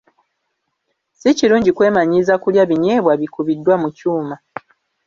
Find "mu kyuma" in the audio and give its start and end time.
3.81-4.35